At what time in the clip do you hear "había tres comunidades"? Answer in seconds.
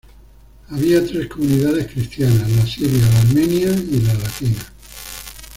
0.71-1.91